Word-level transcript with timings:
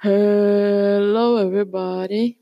Hello, 0.00 1.40
everybody. 1.40 2.38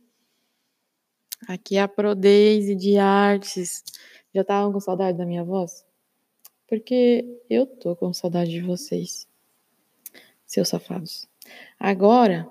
Aqui 1.49 1.77
é 1.77 1.81
a 1.81 1.89
Prodeise 1.89 2.75
de 2.75 2.99
Artes. 2.99 3.83
Já 4.35 4.43
estavam 4.43 4.71
com 4.75 4.79
saudade 4.79 5.17
da 5.17 5.25
minha 5.25 5.43
voz? 5.43 5.83
Porque 6.69 7.25
eu 7.49 7.67
tô 7.67 7.97
com 7.97 8.13
saudade 8.13 8.51
de 8.51 8.61
vocês, 8.61 9.27
seus 10.45 10.69
safados. 10.69 11.27
Agora, 11.81 12.47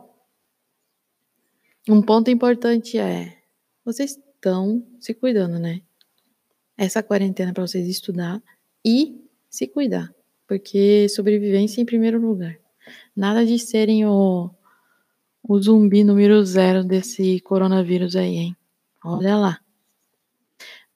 um 1.87 2.01
ponto 2.01 2.31
importante 2.31 2.97
é: 2.97 3.37
vocês 3.85 4.17
estão 4.17 4.83
se 4.99 5.13
cuidando, 5.13 5.59
né? 5.59 5.83
Essa 6.75 7.03
quarentena 7.03 7.51
é 7.51 7.53
para 7.53 7.67
vocês 7.67 7.87
estudar 7.87 8.41
e 8.83 9.23
se 9.51 9.67
cuidar, 9.67 10.11
porque 10.47 11.07
sobrevivência 11.09 11.79
em 11.79 11.85
primeiro 11.85 12.19
lugar. 12.19 12.57
Nada 13.15 13.45
de 13.45 13.59
serem 13.59 14.03
o 14.03 14.49
o 15.47 15.61
zumbi 15.61 16.03
número 16.03 16.43
zero 16.43 16.83
desse 16.83 17.39
coronavírus 17.41 18.15
aí, 18.15 18.35
hein? 18.35 18.57
Olha 19.03 19.37
lá. 19.37 19.59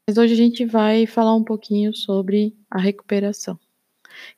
Mas 0.05 0.17
hoje 0.17 0.33
a 0.33 0.37
gente 0.37 0.65
vai 0.65 1.05
falar 1.05 1.35
um 1.35 1.43
pouquinho 1.43 1.95
sobre 1.95 2.55
a 2.69 2.79
recuperação. 2.79 3.59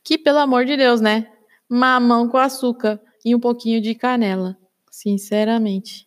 Que, 0.03 0.17
pelo 0.17 0.39
amor 0.39 0.65
de 0.65 0.75
Deus, 0.75 0.99
né? 0.99 1.31
Mamão 1.69 2.27
com 2.27 2.37
açúcar 2.37 2.99
e 3.23 3.33
um 3.33 3.39
pouquinho 3.39 3.81
de 3.81 3.95
canela. 3.95 4.57
Sinceramente. 4.89 6.05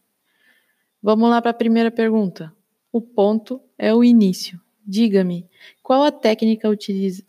Vamos 1.02 1.30
lá 1.30 1.41
para 1.41 1.52
a 1.52 1.55
primeira 1.55 1.91
pergunta. 1.91 2.52
O 2.92 3.00
ponto 3.00 3.58
é 3.78 3.94
o 3.94 4.05
início. 4.05 4.60
Diga-me, 4.86 5.48
qual 5.82 6.02
a 6.02 6.12
técnica 6.12 6.68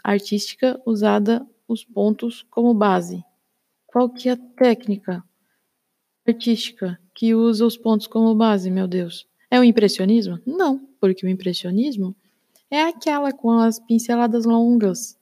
artística 0.04 0.82
usada 0.86 1.48
os 1.66 1.86
pontos 1.86 2.46
como 2.50 2.74
base? 2.74 3.24
Qual 3.88 4.10
que 4.10 4.28
é 4.28 4.34
a 4.34 4.38
técnica? 4.38 5.24
Artística 6.28 7.00
que 7.14 7.34
usa 7.34 7.66
os 7.66 7.78
pontos 7.78 8.08
como 8.08 8.36
base, 8.36 8.70
meu 8.70 8.88
Deus. 8.88 9.28
É 9.50 9.60
o 9.60 9.64
impressionismo? 9.64 10.40
Não, 10.46 10.88
porque 11.00 11.26
o 11.26 11.30
impressionismo 11.30 12.16
é 12.70 12.82
aquela 12.82 13.32
com 13.32 13.52
as 13.52 13.80
pinceladas 13.80 14.46
longas 14.46 15.18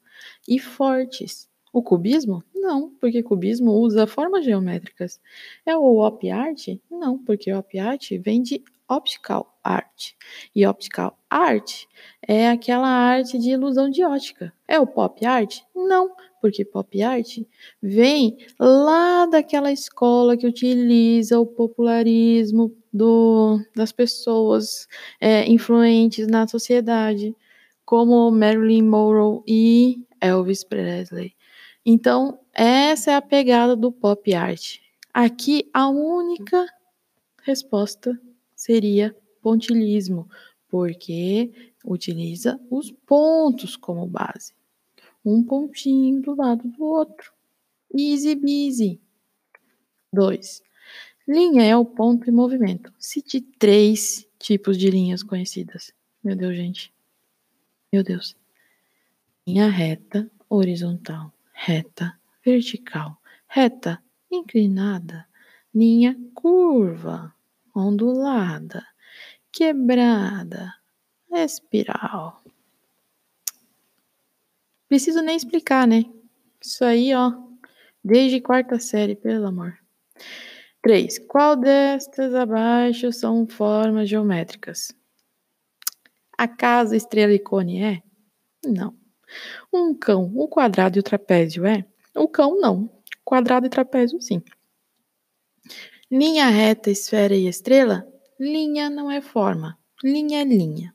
e 0.48 0.60
fortes. 0.60 1.48
O 1.72 1.82
cubismo? 1.82 2.44
Não, 2.56 2.90
porque 3.02 3.22
cubismo 3.22 3.72
usa 3.74 4.08
formas 4.08 4.46
geométricas. 4.46 5.20
É 5.66 5.76
o 5.76 5.98
op 5.98 6.30
art? 6.30 6.68
Não, 6.90 7.18
porque 7.18 7.52
op 7.52 7.78
art 7.78 8.10
vem 8.20 8.42
de 8.42 8.64
optical 8.88 9.58
art. 9.64 10.12
E 10.56 10.66
optical 10.66 11.18
art 11.30 11.84
é 12.28 12.50
aquela 12.50 12.88
arte 12.88 13.38
de 13.38 13.52
ilusão 13.52 13.90
de 13.90 14.04
ótica. 14.04 14.54
É 14.68 14.80
o 14.80 14.88
pop 14.88 15.26
art? 15.26 15.62
Não, 15.76 16.12
porque 16.44 16.66
pop 16.66 17.02
art 17.02 17.40
vem 17.82 18.38
lá 18.60 19.26
daquela 19.26 19.72
escola 19.72 20.36
que 20.36 20.46
utiliza 20.46 21.40
o 21.40 21.46
popularismo 21.46 22.76
do, 22.92 23.62
das 23.74 23.94
pessoas 23.94 24.86
é, 25.22 25.50
influentes 25.50 26.28
na 26.28 26.46
sociedade, 26.46 27.34
como 27.86 28.30
Marilyn 28.30 28.82
Monroe 28.82 29.42
e 29.48 30.04
Elvis 30.20 30.66
Presley. 30.66 31.34
Então, 31.86 32.38
essa 32.54 33.12
é 33.12 33.16
a 33.16 33.22
pegada 33.22 33.74
do 33.74 33.90
pop 33.90 34.34
art. 34.34 34.80
Aqui, 35.14 35.70
a 35.74 35.88
única 35.88 36.68
resposta 37.42 38.20
seria 38.54 39.16
pontilhismo, 39.42 40.28
porque 40.68 41.54
utiliza 41.86 42.60
os 42.70 42.92
pontos 42.92 43.78
como 43.78 44.06
base 44.06 44.54
um 45.26 45.44
pontinho 45.44 46.22
do 46.22 46.36
lado 46.36 46.68
do 46.68 46.84
outro. 46.84 47.32
Easy 47.96 48.36
busy. 48.36 49.00
2. 50.12 50.62
Linha 51.28 51.64
é 51.64 51.76
o 51.76 51.86
ponto 51.86 52.30
em 52.30 52.34
movimento. 52.34 52.94
Cite 53.00 53.42
três 53.42 54.28
tipos 54.38 54.78
de 54.78 54.90
linhas 54.90 55.24
conhecidas. 55.24 55.94
Meu 56.24 56.36
Deus, 56.36 56.56
gente. 56.56 56.94
Meu 57.92 58.04
Deus. 58.04 58.36
Linha 59.48 59.70
reta, 59.70 60.30
horizontal, 60.50 61.34
reta, 61.52 62.18
vertical, 62.44 63.18
reta, 63.48 64.02
inclinada, 64.32 65.28
linha 65.74 66.18
curva, 66.34 67.34
ondulada, 67.76 68.86
quebrada, 69.52 70.74
espiral. 71.32 72.43
Preciso 74.94 75.24
nem 75.24 75.36
explicar, 75.36 75.88
né? 75.88 76.06
Isso 76.62 76.86
aí, 76.86 77.16
ó, 77.16 77.34
desde 78.04 78.40
quarta 78.40 78.78
série, 78.78 79.16
pelo 79.16 79.48
amor. 79.48 79.76
3. 80.84 81.18
Qual 81.28 81.56
destas 81.56 82.36
abaixo 82.36 83.12
são 83.12 83.48
formas 83.48 84.08
geométricas? 84.08 84.96
A 86.38 86.48
casa, 86.48 86.96
estrela 86.96 87.34
e 87.34 87.40
cone 87.40 87.82
é? 87.82 88.04
Não. 88.64 88.96
Um 89.74 89.96
cão, 89.96 90.32
o 90.36 90.48
quadrado 90.48 90.96
e 90.96 91.00
o 91.00 91.04
trapézio 91.04 91.66
é? 91.66 91.84
O 92.14 92.28
cão 92.28 92.62
não. 92.62 92.88
Quadrado 93.26 93.66
e 93.66 93.72
trapézio 93.72 94.22
sim. 94.22 94.44
Linha 96.12 96.46
reta, 96.50 96.92
esfera 96.92 97.34
e 97.34 97.48
estrela? 97.48 98.08
Linha 98.40 98.92
não 98.92 99.10
é 99.10 99.22
forma. 99.22 99.76
Linha 100.04 100.42
é 100.42 100.44
linha. 100.44 100.94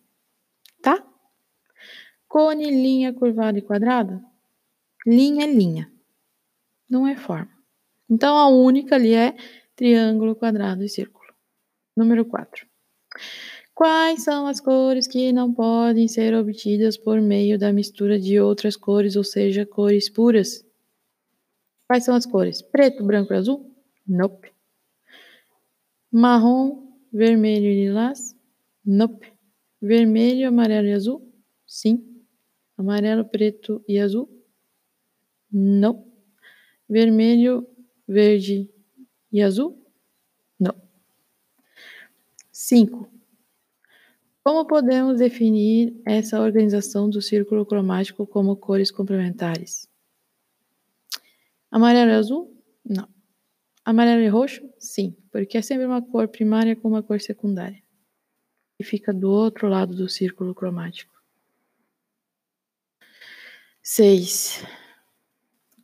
Tá? 0.80 1.04
Cone, 2.28 2.70
linha, 2.70 3.12
curvada 3.12 3.58
e 3.58 3.62
quadrada? 3.62 4.22
Linha 5.06 5.46
é 5.46 5.50
linha, 5.50 5.90
não 6.88 7.06
é 7.06 7.16
forma. 7.16 7.50
Então 8.08 8.36
a 8.36 8.48
única 8.48 8.96
ali 8.96 9.14
é 9.14 9.34
triângulo, 9.74 10.36
quadrado 10.36 10.84
e 10.84 10.88
círculo. 10.88 11.32
Número 11.96 12.24
4. 12.26 12.66
Quais 13.74 14.24
são 14.24 14.46
as 14.46 14.60
cores 14.60 15.06
que 15.06 15.32
não 15.32 15.54
podem 15.54 16.08
ser 16.08 16.34
obtidas 16.34 16.96
por 16.96 17.20
meio 17.20 17.58
da 17.58 17.72
mistura 17.72 18.18
de 18.18 18.38
outras 18.40 18.76
cores, 18.76 19.16
ou 19.16 19.24
seja, 19.24 19.64
cores 19.64 20.10
puras? 20.10 20.66
Quais 21.86 22.04
são 22.04 22.14
as 22.14 22.26
cores? 22.26 22.60
Preto, 22.60 23.04
branco 23.04 23.32
e 23.32 23.36
azul? 23.36 23.74
Nope. 24.06 24.52
Marrom, 26.10 26.92
vermelho 27.12 27.66
e 27.66 27.84
lilás? 27.86 28.36
Nope. 28.84 29.32
Vermelho, 29.80 30.48
amarelo 30.48 30.88
e 30.88 30.92
azul? 30.92 31.32
Sim. 31.66 32.17
Amarelo, 32.78 33.24
preto 33.24 33.84
e 33.88 33.98
azul? 33.98 34.30
Não. 35.50 36.06
Vermelho, 36.88 37.66
verde 38.06 38.70
e 39.32 39.42
azul? 39.42 39.84
Não. 40.56 40.74
5. 42.52 43.10
Como 44.44 44.64
podemos 44.64 45.18
definir 45.18 46.00
essa 46.06 46.40
organização 46.40 47.10
do 47.10 47.20
círculo 47.20 47.66
cromático 47.66 48.24
como 48.24 48.56
cores 48.56 48.92
complementares? 48.92 49.88
Amarelo 51.68 52.12
e 52.12 52.14
azul? 52.14 52.62
Não. 52.84 53.08
Amarelo 53.84 54.22
e 54.22 54.28
roxo? 54.28 54.62
Sim, 54.78 55.16
porque 55.32 55.58
é 55.58 55.62
sempre 55.62 55.84
uma 55.84 56.00
cor 56.00 56.28
primária 56.28 56.76
com 56.76 56.86
uma 56.86 57.02
cor 57.02 57.20
secundária. 57.20 57.82
E 58.78 58.84
fica 58.84 59.12
do 59.12 59.28
outro 59.28 59.68
lado 59.68 59.96
do 59.96 60.08
círculo 60.08 60.54
cromático. 60.54 61.17
6. 63.90 64.62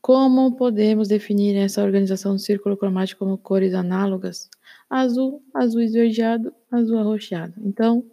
Como 0.02 0.54
podemos 0.56 1.08
definir 1.08 1.56
essa 1.56 1.82
organização 1.82 2.34
do 2.34 2.38
círculo 2.38 2.76
cromático 2.76 3.20
como 3.20 3.38
cores 3.38 3.72
análogas? 3.72 4.50
Azul, 4.90 5.42
azul 5.54 5.80
esverdeado, 5.80 6.54
azul 6.70 6.98
arroxeado. 6.98 7.54
Então, 7.64 8.04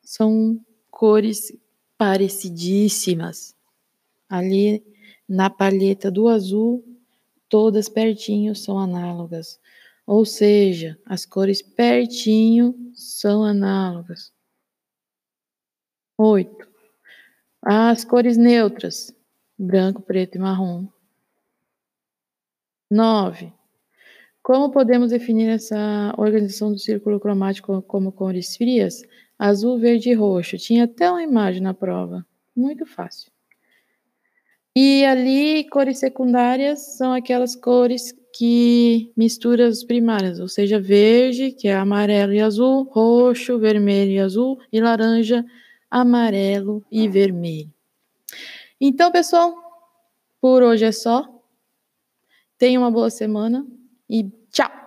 são 0.00 0.58
cores 0.90 1.52
parecidíssimas. 1.98 3.54
Ali 4.26 4.82
na 5.28 5.50
palheta 5.50 6.10
do 6.10 6.26
azul, 6.26 6.82
todas 7.46 7.90
pertinho 7.90 8.56
são 8.56 8.78
análogas. 8.78 9.60
Ou 10.06 10.24
seja, 10.24 10.98
as 11.04 11.26
cores 11.26 11.60
pertinho 11.60 12.74
são 12.94 13.44
análogas. 13.44 14.32
8. 16.16 16.70
As 17.62 18.04
cores 18.04 18.38
neutras: 18.38 19.14
branco, 19.58 20.00
preto 20.00 20.36
e 20.36 20.38
marrom. 20.38 20.86
9. 22.90 23.52
Como 24.42 24.70
podemos 24.70 25.10
definir 25.10 25.48
essa 25.50 26.14
organização 26.16 26.72
do 26.72 26.78
círculo 26.78 27.20
cromático 27.20 27.82
como 27.82 28.10
cores 28.10 28.56
frias? 28.56 29.02
Azul, 29.38 29.78
verde 29.78 30.10
e 30.10 30.14
roxo. 30.14 30.56
Tinha 30.56 30.84
até 30.84 31.10
uma 31.10 31.22
imagem 31.22 31.60
na 31.60 31.74
prova. 31.74 32.26
Muito 32.56 32.86
fácil. 32.86 33.30
E 34.74 35.04
ali, 35.04 35.68
cores 35.68 35.98
secundárias 35.98 36.96
são 36.96 37.12
aquelas 37.12 37.54
cores 37.54 38.14
que 38.34 39.12
misturam 39.16 39.66
as 39.66 39.84
primárias, 39.84 40.40
ou 40.40 40.48
seja, 40.48 40.80
verde, 40.80 41.50
que 41.52 41.68
é 41.68 41.74
amarelo 41.74 42.32
e 42.32 42.40
azul, 42.40 42.84
roxo, 42.84 43.58
vermelho 43.58 44.12
e 44.12 44.18
azul, 44.20 44.58
e 44.72 44.80
laranja, 44.80 45.44
amarelo 45.90 46.84
e 46.90 47.08
vermelho. 47.08 47.72
Então, 48.80 49.10
pessoal, 49.10 49.54
por 50.40 50.62
hoje 50.62 50.84
é 50.84 50.92
só. 50.92 51.26
Tenha 52.56 52.78
uma 52.78 52.90
boa 52.90 53.10
semana 53.10 53.66
e 54.08 54.30
tchau! 54.50 54.79